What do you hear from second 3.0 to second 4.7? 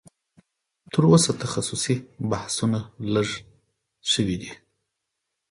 لږ شوي دي